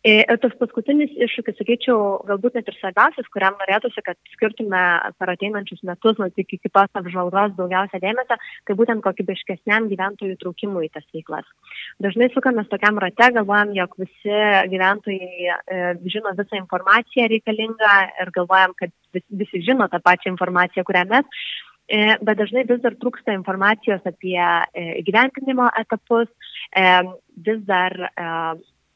Ir 0.08 0.38
tas 0.40 0.54
paskutinis 0.56 1.12
iššūkis, 1.20 1.58
sakyčiau, 1.58 1.98
galbūt 2.30 2.56
net 2.56 2.70
ir 2.70 2.76
svarbiausias, 2.78 3.28
kuriam 3.34 3.58
norėtųsi, 3.60 4.00
kad 4.06 4.16
skirtume 4.32 4.84
per 5.20 5.32
ateinančius 5.34 5.82
metus, 5.90 6.16
nuo 6.22 6.30
iki 6.32 6.60
kitos 6.62 6.94
apžvalgos 6.96 7.58
daugiausia 7.58 8.00
dėmesio, 8.00 8.38
tai 8.40 8.76
būtent 8.80 9.04
kokybiškesniam 9.04 9.90
gyventojų 9.92 10.38
traukimui 10.40 10.86
į 10.88 10.94
tas 10.94 11.04
veiklas. 11.12 11.50
Dažnai 12.06 12.30
sukamės 12.32 12.70
tokiam 12.72 13.02
rate, 13.04 13.28
galvojam, 13.36 13.74
jog 13.76 13.98
visi 14.00 14.38
gyventojai 14.72 15.50
e, 15.50 15.82
žino 16.14 16.32
visą 16.40 16.62
informaciją 16.62 17.28
reikalingą 17.34 17.98
ir 18.24 18.34
galvojam, 18.40 18.78
kad 18.80 18.96
vis, 19.18 19.28
visi 19.44 19.64
žino 19.66 19.90
tą 19.92 20.00
pačią 20.08 20.32
informaciją, 20.38 20.86
kurią 20.88 21.04
mes, 21.12 21.44
e, 21.92 22.16
bet 22.22 22.40
dažnai 22.46 22.64
vis 22.72 22.80
dar 22.86 22.96
trūksta 22.96 23.36
informacijos 23.36 24.08
apie 24.08 24.40
e, 24.40 24.88
gyventinimo 25.10 25.68
etapus, 25.84 26.32
vis 27.44 27.62
dar 27.68 27.96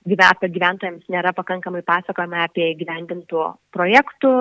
apie 0.06 0.50
gyventojams 0.50 1.06
nėra 1.10 1.34
pakankamai 1.38 1.84
pasakojama 1.86 2.46
apie 2.48 2.72
įgyvendintų 2.74 3.44
projektų, 3.76 4.32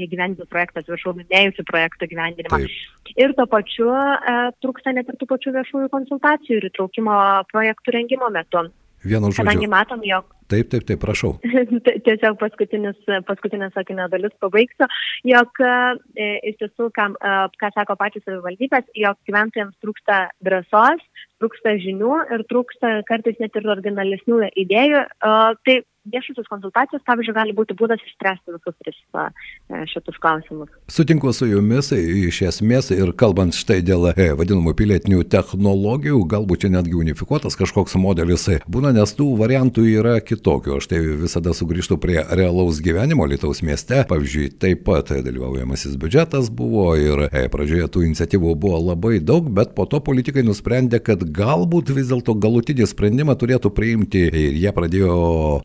įgyvendintų 0.00 0.46
projektų, 0.48 0.80
atsiprašau, 0.80 1.14
minėjusių 1.18 1.64
projektų 1.68 2.08
gyvendinimą. 2.12 2.60
Taip. 2.64 3.12
Ir 3.20 3.34
tuo 3.36 3.46
pačiu 3.46 3.90
e, 3.92 4.38
trūksta 4.64 4.94
net 4.96 5.08
ir 5.08 5.18
tų 5.20 5.28
pačių 5.28 5.52
viešųjų 5.58 5.90
konsultacijų 5.92 6.60
ir 6.60 6.70
įtraukimo 6.70 7.18
projektų 7.52 7.98
rengimo 7.98 8.30
metu. 8.32 8.64
Vienu 9.04 9.28
žodžiu. 9.28 9.44
Kadangi 9.44 9.68
matom, 9.68 10.00
jog. 10.08 10.30
Taip, 10.48 10.68
taip, 10.72 10.84
taip, 10.88 11.00
prašau. 11.00 11.34
Tiesiog 12.06 12.36
paskutinis, 12.40 12.96
paskutinė 13.28 13.70
sakinio 13.74 14.08
dalis 14.12 14.32
pabaigsiu, 14.40 14.88
jog 15.28 15.60
e, 15.60 16.30
iš 16.50 16.58
tiesų, 16.60 16.88
kam, 16.96 17.16
e, 17.20 17.36
ką 17.60 17.70
sako 17.76 17.96
pačios 18.00 18.24
savivaldybės, 18.24 18.88
jog 19.00 19.20
gyventojams 19.28 19.76
trūksta 19.84 20.18
drąsos, 20.44 21.04
trūksta 21.42 21.76
žinių 21.82 22.20
ir 22.34 22.46
trūksta 22.50 22.94
kartais 23.08 23.40
net 23.42 23.56
ir 23.58 23.68
originalesnių 23.76 24.40
idėjų. 24.64 25.02
E, 25.04 25.34
tai 25.66 25.80
viešosios 26.04 26.48
konsultacijos, 26.50 27.02
pavyzdžiui, 27.06 27.34
gali 27.36 27.54
būti 27.56 27.76
būdas 27.78 28.02
išspręsti 28.04 28.52
visus 28.52 28.76
tris 28.82 28.96
e, 29.16 29.84
šitus 29.88 30.18
klausimus. 30.20 30.72
Sutinku 30.92 31.32
su 31.32 31.48
jumis, 31.48 31.90
iš 31.94 32.42
esmės, 32.50 32.90
ir 32.94 33.14
kalbant 33.16 33.56
štai 33.56 33.80
dėl 33.84 34.10
e, 34.12 34.28
vadinamų 34.36 34.74
pilietinių 34.76 35.24
technologijų, 35.32 36.20
galbūt 36.34 36.66
čia 36.66 36.72
netgi 36.74 36.98
unifikuotas 37.00 37.56
kažkoks 37.60 37.96
modelis 38.00 38.46
būna, 38.68 38.92
nes 38.96 39.14
tų 39.16 39.30
variantų 39.40 39.86
yra 39.94 40.18
kitokių. 40.20 40.76
Aš 40.78 40.90
tai 40.92 41.00
visada 41.24 41.54
sugrįžtu 41.56 41.98
prie 42.02 42.20
realaus 42.36 42.82
gyvenimo 42.84 43.26
Lietuvos 43.30 43.62
mieste. 43.64 44.02
Pavyzdžiui, 44.10 44.50
taip 44.60 44.84
pat 44.88 45.14
dalyvaujamasis 45.24 45.96
biudžetas 46.00 46.50
buvo 46.52 46.90
ir 47.00 47.26
e, 47.30 47.46
pradžioje 47.52 47.88
tų 47.94 48.04
iniciatyvų 48.10 48.54
buvo 48.60 48.82
labai 48.90 49.16
daug, 49.24 49.48
bet 49.56 49.72
po 49.78 49.88
to 49.88 50.02
politikai 50.04 50.44
nusprendė, 50.44 51.00
kad 51.04 51.24
galbūt 51.34 51.90
vis 51.94 52.10
dėlto 52.10 52.34
galutinį 52.38 52.86
sprendimą 52.88 53.34
turėtų 53.38 53.70
priimti 53.74 54.24
ir 54.28 54.56
jie 54.60 54.70
pradėjo 54.74 55.16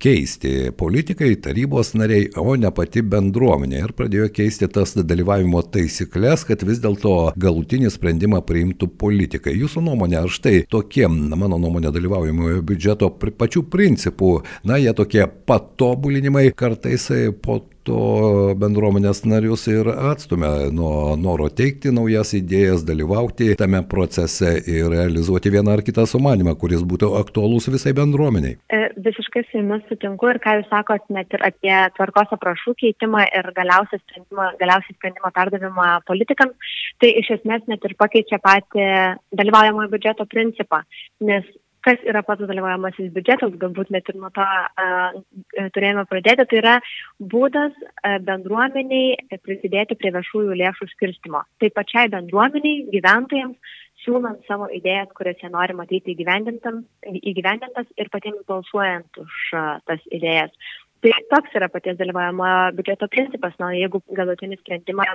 keisti 0.01 0.71
politikai, 0.77 1.33
tarybos 1.43 1.93
nariai, 1.97 2.29
o 2.39 2.55
ne 2.59 2.71
pati 2.75 3.03
bendruomenė. 3.05 3.83
Ir 3.83 3.93
pradėjo 3.97 4.29
keisti 4.33 4.69
tas 4.73 4.95
dalyvavimo 4.97 5.61
taisyklės, 5.73 6.45
kad 6.49 6.65
vis 6.67 6.81
dėlto 6.83 7.15
galutinį 7.39 7.91
sprendimą 7.93 8.41
priimtų 8.47 8.89
politikai. 8.99 9.55
Jūsų 9.59 9.85
nuomonė, 9.85 10.21
ar 10.23 10.33
štai 10.33 10.63
tokie, 10.71 11.05
mano 11.09 11.59
nuomonė, 11.61 11.93
dalyvaujamojo 11.95 12.63
biudžeto 12.65 13.11
pačių 13.19 13.65
principų, 13.69 14.33
na, 14.69 14.79
jie 14.81 14.93
tokie 14.97 15.25
patobulinimai 15.49 16.49
kartais 16.57 17.09
po 17.43 17.61
to 17.87 18.55
bendruomenės 18.59 19.23
narius 19.27 19.65
ir 19.71 19.87
atstumia 19.89 20.69
nuo 20.73 21.15
noro 21.19 21.49
teikti 21.49 21.93
naujas 21.95 22.33
idėjas, 22.37 22.83
dalyvauti 22.87 23.53
tame 23.59 23.81
procese 23.91 24.55
ir 24.59 24.89
realizuoti 24.93 25.53
vieną 25.53 25.77
ar 25.77 25.83
kitą 25.85 26.05
sumanimą, 26.09 26.55
kuris 26.59 26.83
būtų 26.91 27.11
aktualus 27.19 27.69
visai 27.71 27.93
bendruomeniai. 27.97 28.57
E, 28.73 28.81
visiškai 29.05 29.45
su 29.47 29.61
jumis 29.61 29.85
sutinku 29.89 30.31
ir 30.31 30.41
ką 30.43 30.57
jūs 30.59 30.69
sakot 30.73 31.07
net 31.13 31.33
ir 31.35 31.45
apie 31.47 31.75
tvarkos 31.97 32.35
aprašų 32.35 32.75
keitimą 32.83 33.25
ir 33.29 33.51
galiausiai 33.57 34.01
sprendimo, 34.03 34.49
galiausiai 34.61 34.97
sprendimo 34.97 35.33
perdavimą 35.35 35.89
politikams, 36.09 36.75
tai 37.01 37.13
iš 37.21 37.33
esmės 37.39 37.65
net 37.71 37.85
ir 37.87 37.95
pakeičia 37.99 38.41
patį 38.43 38.85
dalyvaujamojo 39.39 39.91
biudžeto 39.93 40.27
principą, 40.29 40.83
nes 41.23 41.47
kas 41.85 42.01
yra 42.07 42.21
pats 42.27 42.45
dalyvaujamasis 42.49 43.11
biudžetas, 43.15 43.53
galbūt 43.61 43.91
net 43.95 44.09
ir 44.11 44.17
nuo 44.19 44.31
to 44.35 44.45
uh, 44.45 45.19
turėjome 45.75 46.05
pradėti, 46.09 46.45
tai 46.49 46.59
yra 46.61 46.75
būdas 47.33 47.75
uh, 47.83 48.17
bendruomeniai 48.25 49.39
prisidėti 49.45 49.97
prie 49.99 50.13
viešųjų 50.15 50.57
lėšų 50.63 50.89
skirstimo. 50.93 51.43
Tai 51.61 51.71
pačiai 51.77 52.11
bendruomeniai, 52.15 52.87
gyventojams, 52.93 53.77
siūlant 54.03 54.45
savo 54.47 54.69
idėjas, 54.75 55.11
kurias 55.15 55.39
jie 55.43 55.51
nori 55.51 55.75
matyti 55.75 56.15
įgyvendintas 56.15 57.89
ir 57.99 58.11
patiems 58.13 58.45
balsuojant 58.47 59.23
už 59.23 59.41
uh, 59.55 59.73
tas 59.87 60.05
idėjas. 60.11 60.55
Tai 60.99 61.11
toks 61.31 61.53
yra 61.55 61.69
paties 61.71 61.99
dalyvavimo 61.99 62.47
biudžeto 62.75 63.07
principas, 63.11 63.53
na, 63.59 63.71
jeigu 63.77 64.01
galutinį 64.15 64.59
sprendimą 64.59 65.05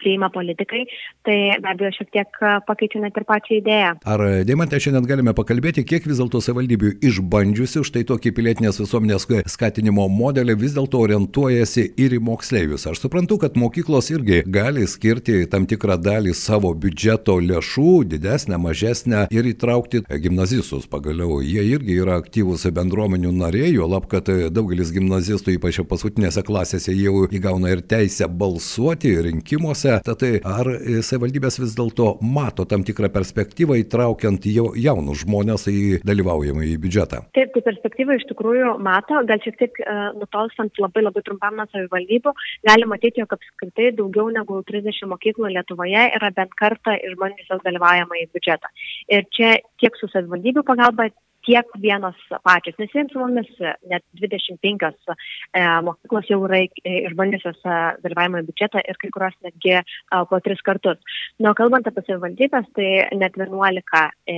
priima 0.00 0.30
politikai, 0.32 0.86
tai 1.26 1.36
be 1.60 1.70
abejo 1.74 1.92
šiek 1.98 2.10
tiek 2.16 2.40
pakeičia 2.66 3.02
net 3.04 3.16
ir 3.18 3.26
pačią 3.28 3.58
idėją. 3.60 3.92
Ar 4.08 4.24
Deimantė 4.48 4.80
šiandien 4.82 5.08
galime 5.08 5.34
pakalbėti, 5.36 5.84
kiek 5.86 6.06
vis 6.08 6.20
dėlto 6.20 6.40
savivaldybių 6.44 6.94
išbandžiusi 7.10 7.84
štai 7.86 8.04
tokį 8.08 8.32
pilietinės 8.36 8.80
visuomenės 8.82 9.28
skatinimo 9.52 10.06
modelį 10.10 10.56
vis 10.60 10.76
dėlto 10.76 11.02
orientuojasi 11.04 11.86
ir 12.00 12.16
į 12.16 12.22
moksleivius? 12.30 12.86
Aš 12.90 13.02
suprantu, 13.04 13.38
kad 13.42 13.58
mokyklos 13.60 14.10
irgi 14.14 14.42
gali 14.48 14.86
skirti 14.88 15.44
tam 15.50 15.66
tikrą 15.70 15.98
dalį 16.00 16.34
savo 16.36 16.72
biudžeto 16.74 17.36
lėšų, 17.44 17.92
didesnę, 18.14 18.58
mažesnę 18.60 19.26
ir 19.34 19.50
įtraukti 19.52 20.02
gimnazistus. 20.24 20.88
Pagaliau 20.90 21.40
jie 21.44 21.64
irgi 21.74 21.98
yra 22.00 22.18
aktyvūs 22.22 22.66
bendruomenių 22.74 23.34
nariai, 23.36 23.74
jo 23.74 23.88
lab, 23.90 24.08
kad 24.10 24.28
daugelis 24.54 24.92
gimnazistų, 24.94 25.58
ypač 25.58 25.82
paskutinėse 25.90 26.44
klasėse, 26.46 26.94
jau 26.96 27.26
įgauna 27.28 27.74
ir 27.74 27.84
teisę 27.84 28.28
balsuoti 28.30 29.16
rinkimuose 29.28 29.89
procese. 29.90 30.04
Tad 30.04 30.20
tai 30.20 30.38
ar 30.44 30.68
savivaldybės 31.04 31.58
vis 31.60 31.74
dėlto 31.76 32.18
mato 32.22 32.66
tam 32.68 32.84
tikrą 32.86 33.10
perspektyvą 33.12 33.78
įtraukiant 33.82 34.46
jau 34.46 34.70
jaunus 34.76 35.24
žmonės 35.24 35.66
į 35.70 36.00
dalyvaujamą 36.06 36.66
į 36.66 36.76
biudžetą? 36.82 37.22
Taip, 37.36 37.52
tai 37.54 37.62
perspektyvą 37.66 38.18
iš 38.18 38.26
tikrųjų 38.30 38.76
mato, 38.82 39.22
gal 39.28 39.40
šiek 39.44 39.58
tiek 39.60 39.80
uh, 39.82 40.10
nutolstant 40.18 40.72
labai 40.82 41.04
labai 41.04 41.22
trumpam 41.26 41.56
nuo 41.58 41.66
savivaldybių, 41.70 42.34
gali 42.68 42.90
matyti, 42.90 43.22
jog 43.22 43.34
apskritai 43.36 43.92
daugiau 43.98 44.30
negu 44.34 44.60
30 44.68 45.10
mokyklų 45.10 45.54
Lietuvoje 45.54 46.06
yra 46.18 46.30
bent 46.36 46.54
kartą 46.58 46.96
išbandžiusios 47.10 47.64
dalyvaujamą 47.66 48.20
į 48.22 48.28
biudžetą. 48.34 48.70
Ir 49.10 49.26
čia 49.34 49.56
tiek 49.80 49.96
su 49.98 50.10
savivaldybių 50.12 50.64
pagalba, 50.66 51.10
tiek 51.46 51.66
vienos 51.80 52.18
pačios, 52.44 52.76
nes 52.78 52.92
jiems 52.94 53.12
su 53.12 53.20
mumis 53.20 53.48
net 53.88 54.04
25 54.20 54.90
e, 54.90 55.64
mokyklos 55.86 56.28
jau 56.30 56.40
yra 56.46 56.60
e, 56.62 56.94
išbandžiusios 57.08 57.60
e, 57.64 57.78
dalyvavimo 58.04 58.42
biudžetą 58.48 58.82
ir 58.84 58.98
kai 59.00 59.10
kurios 59.14 59.36
netgi 59.46 59.76
e, 59.78 59.82
po 60.30 60.40
tris 60.44 60.60
kartus. 60.66 61.00
Nu, 61.40 61.52
kalbant 61.58 61.88
apie 61.88 62.04
savivaldybės, 62.06 62.68
tai 62.76 62.90
net 63.20 63.38
11 63.40 64.02
e, 64.28 64.36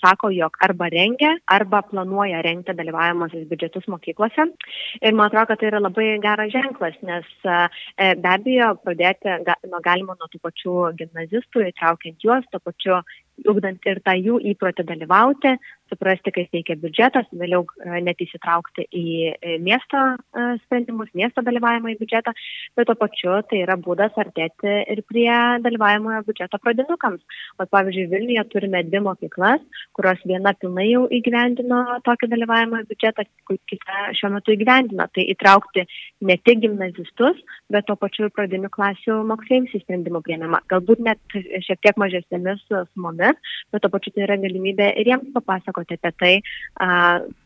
sako, 0.00 0.30
jog 0.34 0.58
arba 0.66 0.90
rengia, 0.94 1.34
arba 1.50 1.82
planuoja 1.90 2.42
rengti 2.46 2.76
dalyvavimosius 2.78 3.48
biudžetus 3.50 3.88
mokyklose. 3.90 4.48
Ir 5.02 5.14
man 5.16 5.28
atrodo, 5.28 5.50
kad 5.52 5.62
tai 5.62 5.70
yra 5.72 5.82
labai 5.82 6.08
geras 6.22 6.52
ženklas, 6.54 6.98
nes 7.02 7.28
e, 7.44 7.58
be 8.14 8.30
abejo 8.30 8.74
pradėti 8.84 9.40
ga, 9.46 9.58
galima 9.84 10.16
nuo 10.18 10.30
tų 10.30 10.42
pačių 10.44 10.78
gimnazistų, 11.00 11.68
įtraukiant 11.70 12.24
juos, 12.24 12.46
to 12.52 12.62
pačiu 12.62 13.00
ugdant 13.50 13.86
ir 13.88 14.00
tą 14.04 14.14
jų 14.18 14.38
įprotį 14.52 14.84
dalyvauti, 14.86 15.54
suprasti, 15.90 16.32
kaip 16.34 16.52
veikia 16.54 16.76
biudžetas, 16.80 17.26
vėliau 17.34 17.64
e, 17.82 18.00
net 18.06 18.20
įsitraukti 18.22 18.86
į 18.94 19.04
e, 19.34 19.56
miesto 19.62 20.00
e, 20.00 20.46
sprendimus, 20.64 21.10
miesto 21.18 21.42
dalyvavimą 21.44 21.92
į 21.92 21.98
biudžetą, 22.00 22.32
bet 22.78 22.88
to 22.88 22.96
pačiu 22.98 23.36
tai 23.50 23.60
yra 23.64 23.76
būdas 23.80 24.16
artėti 24.20 24.76
ir 24.94 25.02
prie 25.10 25.28
dalyvavimojo 25.64 26.22
biudžeto 26.28 26.60
pradinukams. 26.62 27.22
O 27.58 27.66
pavyzdžiui, 27.68 28.08
Vilniuje 28.14 28.46
turime 28.52 28.84
dvi 28.86 29.02
mokyklas, 29.04 29.62
kurios 29.96 30.22
viena 30.28 30.54
pilnai 30.58 30.86
jau 30.88 31.04
įgyvendino 31.18 31.82
tokį 32.06 32.30
dalyvavimojo 32.32 32.88
biudžetą, 32.90 33.26
kita 33.70 34.06
šiuo 34.18 34.32
metu 34.36 34.54
įgyvendina. 34.54 35.08
Tai 35.14 35.26
įtraukti 35.34 35.84
ne 36.26 36.38
tik 36.46 36.62
gimnazistus, 36.64 37.38
bet 37.72 37.86
to 37.88 37.96
pačiu 38.00 38.28
ir 38.28 38.34
pradinių 38.34 38.70
klasių 38.72 39.20
moksleivius 39.28 39.76
į 39.76 39.84
sprendimų 39.84 40.24
prieimimą. 40.24 40.64
Galbūt 40.72 41.04
net 41.04 41.38
šiek 41.66 41.82
tiek 41.84 41.98
mažesnėmis 42.00 42.64
sumomis 42.70 43.23
žiniomis, 43.24 43.54
bet 43.72 43.82
to 43.82 43.88
pačiu 43.88 44.12
tai 44.14 44.26
yra 44.26 44.36
galimybė 44.36 44.92
ir 45.00 45.06
jiems 45.12 45.32
papasakoti 45.34 45.98
apie 45.98 46.12
tai, 46.18 46.34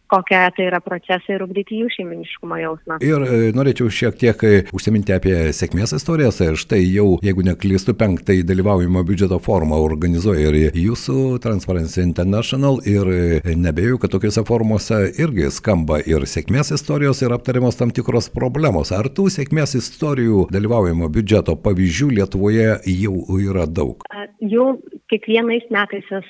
kokie 0.08 0.40
tai 0.56 0.66
yra 0.68 0.80
procesai 0.84 1.36
ir 1.36 1.44
ugdyti 1.44 1.78
jų 1.82 1.90
šeiminiškumo 1.94 2.58
jausmą. 2.62 2.98
Ir 3.04 3.24
e, 3.24 3.38
norėčiau 3.56 3.90
šiek 3.92 4.18
tiek 4.20 4.44
e, 4.46 4.52
užsiminti 4.74 5.14
apie 5.14 5.36
sėkmės 5.56 5.94
istorijas. 5.96 6.40
Štai 6.58 6.80
jau, 6.84 7.18
jeigu 7.24 7.44
neklystu, 7.46 7.94
penktąjį 7.98 8.44
dalyvaujimo 8.48 9.02
biudžeto 9.06 9.40
formą 9.42 9.80
organizuoja 9.84 10.52
ir 10.52 10.78
jūsų 10.78 11.38
Transparency 11.44 12.02
International 12.04 12.80
ir 12.88 13.12
e, 13.12 13.56
nebejoju, 13.56 14.00
kad 14.02 14.14
tokiuose 14.14 14.44
formuose 14.48 15.00
irgi 15.20 15.50
skamba 15.54 16.00
ir 16.06 16.26
sėkmės 16.28 16.72
istorijos 16.76 17.22
ir 17.24 17.34
aptariamos 17.36 17.78
tam 17.78 17.92
tikros 17.94 18.30
problemos. 18.34 18.92
Ar 18.96 19.10
tų 19.12 19.28
sėkmės 19.34 19.76
istorijų 19.78 20.48
dalyvaujimo 20.54 21.10
biudžeto 21.12 21.58
pavyzdžių 21.64 22.12
Lietuvoje 22.20 22.78
jau 22.88 23.16
yra 23.38 23.66
daug? 23.68 24.04
Jų 24.38 24.64
kiekvienais 25.10 25.66
metais 25.72 26.06
vis 26.12 26.28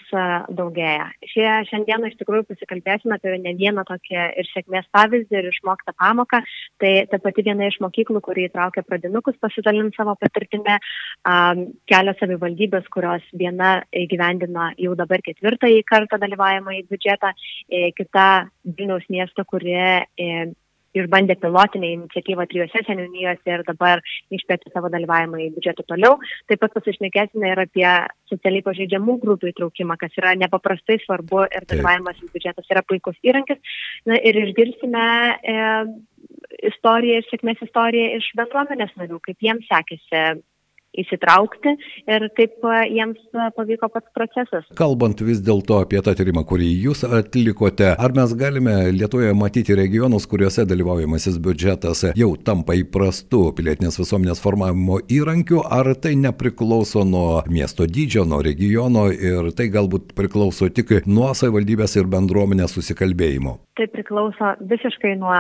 daugėja. 0.57 1.09
Šie, 1.33 1.47
šiandieną 1.71 2.11
iš 2.11 2.19
tikrųjų 2.21 2.47
pasikalbėsime 2.49 3.19
apie 3.19 3.35
ne 3.43 3.55
vieną 3.69 3.85
tokį 3.89 4.19
ir 4.41 4.51
sėkmės 4.51 4.89
pavyzdį, 4.95 5.39
ir 5.39 5.51
išmoktą 5.53 5.95
pamoką. 5.99 6.43
Tai 6.83 6.93
ta 7.13 7.21
pati 7.23 7.45
viena 7.47 7.69
iš 7.69 7.79
mokyklų, 7.85 8.23
kurį 8.25 8.49
įtraukė 8.49 8.85
pradinukus 8.89 9.39
pasidalinti 9.43 9.99
savo 9.99 10.17
patirtimi, 10.21 10.79
kelios 11.91 12.21
savivaldybės, 12.23 12.89
kurios 12.95 13.25
viena 13.33 13.79
įgyvendino 13.93 14.73
jau 14.81 14.95
dabar 14.99 15.23
ketvirtąjį 15.25 15.85
kartą 15.89 16.21
dalyvavimą 16.23 16.79
į 16.81 16.87
biudžetą, 16.91 17.35
e, 17.69 17.91
kita 17.97 18.49
Vilniaus 18.65 19.07
miesto, 19.13 19.45
kurie 19.49 20.09
išbandė 21.03 21.37
pilotinę 21.43 21.93
iniciatyvą 21.95 22.47
trijose 22.51 22.83
seniūnijose 22.87 23.55
ir 23.55 23.65
dabar 23.69 24.03
išplėtė 24.35 24.73
savo 24.73 24.91
dalyvavimą 24.93 25.41
į 25.45 25.49
biudžetą 25.57 25.87
toliau. 25.89 26.19
Taip 26.51 26.63
pat 26.65 26.77
pasišnekėsime 26.77 27.53
ir 27.53 27.63
apie 27.65 27.87
socialiai 28.31 28.65
pažeidžiamų 28.67 29.19
grupių 29.25 29.53
įtraukimą, 29.53 29.99
kas 30.01 30.19
yra 30.21 30.35
nepaprastai 30.41 30.99
svarbu 31.05 31.47
ir 31.49 31.67
dalyvavimas 31.71 32.21
į 32.23 32.31
biudžetas 32.35 32.69
yra 32.73 32.85
puikus 32.87 33.19
įrankis. 33.27 33.61
Na, 34.09 34.19
ir 34.19 34.39
išgirsime 34.45 35.09
e, 35.39 35.57
istoriją 36.73 37.23
ir 37.23 37.29
sėkmės 37.31 37.65
istoriją 37.67 38.15
iš 38.19 38.31
bendruomenės 38.39 38.95
narių, 39.01 39.21
kaip 39.25 39.49
jiems 39.49 39.69
sekėsi 39.71 40.23
įsitraukti 40.97 41.75
ir 42.09 42.27
kaip 42.37 42.65
e, 42.65 42.79
jiems 42.95 43.21
e, 43.35 43.49
pavyko 43.57 43.91
pats 43.93 44.09
procesas. 44.17 44.67
Kalbant 44.79 45.21
vis 45.25 45.43
dėlto 45.45 45.83
apie 45.85 46.01
tą 46.05 46.15
tyrimą, 46.19 46.45
kurį 46.49 46.69
jūs 46.87 47.05
atlikote, 47.07 47.93
ar 47.93 48.15
mes 48.17 48.35
galime 48.39 48.77
Lietuvoje 48.95 49.35
matyti 49.37 49.77
regionus, 49.79 50.27
kuriuose 50.31 50.65
dalyvaujamasis 50.69 51.39
biudžetas 51.45 52.07
jau 52.19 52.31
tampa 52.45 52.77
įprastu 52.79 53.49
pilietinės 53.59 54.01
visuomenės 54.01 54.43
formavimo 54.43 55.01
įrankiu, 55.13 55.61
ar 55.63 55.93
tai 56.01 56.15
nepriklauso 56.19 57.05
nuo 57.09 57.43
miesto 57.53 57.87
dydžio, 57.87 58.25
nuo 58.29 58.41
regiono 58.45 59.09
ir 59.13 59.53
tai 59.59 59.69
galbūt 59.75 60.15
priklauso 60.19 60.71
tik 60.73 60.95
nuo 61.07 61.31
savivaldybės 61.37 61.99
ir 62.01 62.09
bendruomenės 62.11 62.75
susikalbėjimo? 62.79 63.59
Tai 63.79 63.87
priklauso 63.93 64.55
visiškai 64.71 65.13
nuo 65.21 65.35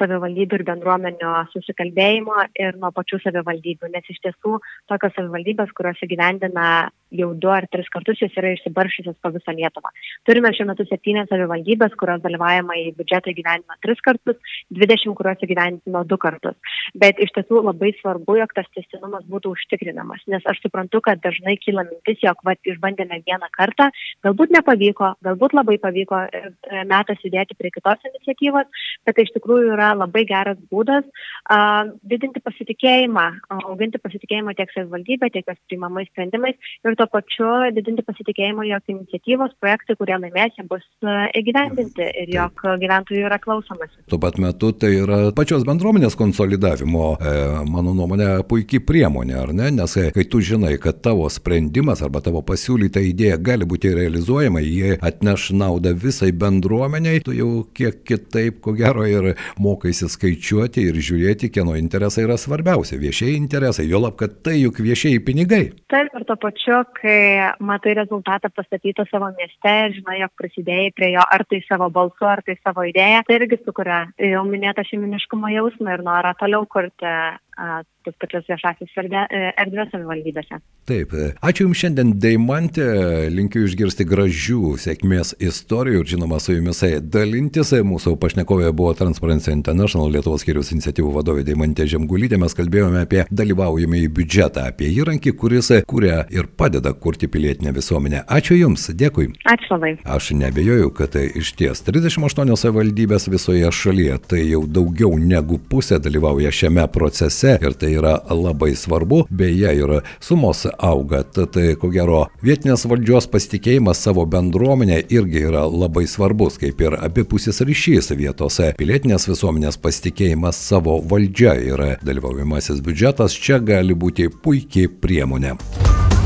savivaldybių 0.00 0.58
ir 0.58 0.64
bendruomenio 0.66 1.34
susikalbėjimo 1.52 2.40
ir 2.58 2.78
nuo 2.80 2.90
pačių 2.96 3.20
savivaldybių, 3.22 3.90
nes 3.92 4.08
iš 4.10 4.18
tiesų 4.24 4.58
tokios 4.94 5.16
savivaldybės, 5.18 5.74
kurios 5.76 6.00
įgyvendina 6.06 6.68
jau 7.14 7.30
du 7.38 7.50
ar 7.52 7.66
tris 7.70 7.88
kartus, 7.92 8.18
jos 8.22 8.34
yra 8.38 8.52
išsibaršusios 8.54 9.16
po 9.22 9.30
visą 9.34 9.54
Lietuvą. 9.54 9.90
Turime 10.26 10.50
šiuo 10.54 10.66
metu 10.70 10.86
septynės 10.88 11.28
savivaldybės, 11.30 11.94
kurios 12.00 12.22
dalyvavimą 12.24 12.76
į 12.80 12.84
biudžetą 12.98 13.30
įgyvendino 13.32 13.78
tris 13.84 14.00
kartus, 14.04 14.38
dvidešimt, 14.74 15.16
kurios 15.18 15.44
įgyvendino 15.46 16.04
du 16.10 16.18
kartus. 16.20 16.56
Bet 16.98 17.20
iš 17.22 17.30
tiesų 17.36 17.62
labai 17.68 17.92
svarbu, 18.00 18.38
jog 18.40 18.54
tas 18.56 18.68
testinumas 18.76 19.26
būtų 19.30 19.54
užtikrinamas, 19.54 20.24
nes 20.30 20.44
aš 20.50 20.62
suprantu, 20.64 21.02
kad 21.04 21.22
dažnai 21.24 21.56
kyla 21.62 21.86
mintis, 21.88 22.18
jog 22.24 22.40
vat, 22.46 22.58
išbandėme 22.66 23.20
vieną 23.26 23.50
kartą, 23.54 23.90
galbūt 24.26 24.54
nepavyko, 24.56 25.14
galbūt 25.24 25.56
labai 25.56 25.78
pavyko 25.82 26.24
e, 26.26 26.42
metas 26.90 27.22
judėti 27.24 27.56
prie 27.58 27.70
kitos 27.74 28.02
iniciatyvos, 28.10 28.82
bet 29.06 29.16
tai 29.16 29.26
iš 29.26 29.34
tikrųjų 29.36 29.74
yra 29.76 29.92
labai 29.94 30.24
geras 30.28 30.58
būdas 30.72 31.04
uh, 31.04 31.92
didinti 32.02 32.42
pasitikėjimą, 32.44 33.26
auginti 33.62 34.00
pasitikėjimą 34.02 34.54
tiek 34.58 34.72
savivaldybė, 34.84 35.30
tiek 35.32 35.48
jos 35.48 35.58
priimamais 35.68 36.08
sprendimais 36.12 36.56
ir 36.84 36.96
to 36.98 37.06
pačiu 37.10 37.50
didinti 37.74 38.04
pasitikėjimą, 38.06 38.66
jog 38.68 38.92
iniciatyvos, 38.94 39.56
projektai, 39.60 39.96
kurie 39.98 40.16
laimės, 40.20 40.54
jie 40.58 40.66
bus 40.68 40.84
e, 41.02 41.16
įgyvendinti 41.40 42.06
ir 42.24 42.32
jog 42.34 42.64
gyventojų 42.82 43.24
yra 43.26 43.38
klausomasi. 43.42 44.04
Tuo 44.10 44.20
pat 44.22 44.38
metu 44.42 44.72
tai 44.76 44.92
yra 45.00 45.20
pačios 45.36 45.64
bendruomenės 45.66 46.16
konsolidavimo, 46.18 47.14
e, 47.18 47.34
mano 47.70 47.94
nuomonė, 47.96 48.28
puikiai 48.48 48.82
priemonė, 48.84 49.36
ar 49.40 49.54
ne? 49.56 49.70
Nes 49.80 49.96
e, 50.00 50.10
kai 50.14 50.26
tu 50.30 50.42
žinai, 50.44 50.76
kad 50.82 51.00
tavo 51.04 51.28
sprendimas 51.32 52.04
arba 52.04 52.22
tavo 52.24 52.44
pasiūlyta 52.46 53.02
idėja 53.04 53.40
gali 53.42 53.68
būti 53.68 53.94
realizuojama, 53.96 54.62
jie 54.64 54.98
atneš 55.04 55.50
naudą 55.56 55.94
visai 55.98 56.32
bendruomeniai, 56.36 57.22
tu 57.24 57.34
jau 57.36 57.50
kiek 57.76 58.02
kitaip, 58.06 58.60
ko 58.64 58.74
gero, 58.76 59.06
ir 59.08 59.32
mokaisi 59.60 60.08
skaičiuoti 60.10 60.84
ir 60.90 61.00
žiūrėti, 61.00 61.52
kieno 61.54 61.76
interesai 61.78 62.26
yra 62.26 62.38
svarbiausia. 62.40 62.98
Viešieji 63.00 63.38
interesai, 63.38 63.88
jo 63.90 64.02
lab, 64.04 64.16
kad 64.20 64.40
tai 64.44 64.58
juk 64.60 64.73
viešieji 64.82 65.22
pinigai. 65.24 65.62
Taip, 65.92 66.10
ir 66.14 66.26
to 66.28 66.36
pačiu, 66.40 66.80
kai 66.98 67.52
matai 67.60 67.94
rezultatą 67.98 68.50
pastatytą 68.54 69.06
savo 69.10 69.30
mieste 69.38 69.74
ir 69.86 69.96
žinai, 69.98 70.20
jog 70.22 70.34
prisidėjai 70.40 70.92
prie 70.96 71.12
jo 71.14 71.24
ar 71.36 71.46
tai 71.48 71.62
savo 71.68 71.90
balsu, 71.94 72.26
ar 72.28 72.42
tai 72.46 72.58
savo 72.60 72.86
idėją, 72.88 73.22
tai 73.26 73.38
irgi 73.40 73.60
sukuria 73.62 74.04
jau 74.32 74.44
minėtą 74.48 74.86
šeiminiškumo 74.90 75.52
jausmą 75.54 75.96
ir 75.96 76.04
norą 76.06 76.34
toliau 76.40 76.66
kurti 76.70 77.14
tas 77.54 78.14
pačias 78.20 78.44
viešasis 78.48 78.92
e, 78.98 79.40
erdvės 79.62 79.90
savivaldybėse. 79.92 80.58
Taip, 80.88 81.14
e, 81.16 81.30
ačiū 81.40 81.64
Jums 81.64 81.80
šiandien, 81.80 82.12
Deimantė, 82.20 82.86
linkiu 83.32 83.64
išgirsti 83.64 84.04
gražių 84.08 84.74
sėkmės 84.82 85.34
istorijų 85.40 86.02
ir 86.02 86.10
žinoma 86.14 86.40
su 86.42 86.56
Jumis 86.56 86.82
dalintis. 87.14 87.72
Mūsų 87.86 88.16
pašnekovė 88.20 88.72
buvo 88.76 88.92
Transparency 88.98 89.52
International 89.54 90.10
Lietuvos 90.12 90.44
skyriaus 90.44 90.72
iniciatyvų 90.74 91.14
vadovė 91.14 91.46
Deimantė 91.46 91.86
Žemgulytė. 91.90 92.38
Mes 92.42 92.56
kalbėjome 92.58 93.04
apie 93.06 93.24
dalyvaujamą 93.30 94.02
į 94.02 94.10
biudžetą, 94.18 94.66
apie 94.74 94.90
įrankį, 94.92 95.34
kuris 95.40 95.72
kuria 95.88 96.24
ir 96.34 96.50
padeda 96.58 96.92
kurti 96.92 97.30
pilietinę 97.32 97.72
visuomenę. 97.76 98.24
Ačiū 98.28 98.58
Jums, 98.58 98.90
dėkui. 98.92 99.30
Ačiū 99.48 99.76
labai. 99.76 99.94
Aš 100.04 100.34
nebejoju, 100.36 100.92
kad 100.98 101.16
iš 101.16 101.54
ties 101.56 101.84
38 101.86 102.52
savivaldybės 102.60 103.30
visoje 103.32 103.70
šalyje, 103.72 104.20
tai 104.28 104.42
jau 104.44 104.64
daugiau 104.68 105.16
negu 105.20 105.56
pusė 105.70 106.00
dalyvauja 106.02 106.52
šiame 106.52 106.84
procese 106.92 107.43
ir 107.44 107.76
tai 107.78 107.92
yra 107.98 108.14
labai 108.30 108.72
svarbu, 108.78 109.24
beje 109.30 109.74
ir 109.78 109.94
sumos 110.20 110.64
auga, 110.78 111.22
tad 111.24 111.56
ko 111.80 111.90
gero 111.94 112.24
vietinės 112.44 112.86
valdžios 112.90 113.28
pasitikėjimas 113.32 114.02
savo 114.06 114.26
bendruomenė 114.30 115.02
irgi 115.14 115.44
yra 115.50 115.66
labai 115.68 116.06
svarbus, 116.10 116.58
kaip 116.62 116.80
ir 116.84 116.98
abipusis 117.00 117.62
ryšys 117.64 118.12
vietose. 118.18 118.72
Pilietinės 118.78 119.28
visuomenės 119.30 119.80
pasitikėjimas 119.82 120.58
savo 120.70 121.00
valdžia 121.10 121.56
ir 121.60 121.86
dalyvaujamasis 122.04 122.82
biudžetas 122.84 123.36
čia 123.36 123.60
gali 123.62 123.96
būti 123.96 124.30
puikiai 124.30 124.88
priemonė. 124.88 125.56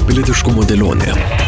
Pilietiškumo 0.08 0.64
dėlionė. 0.68 1.47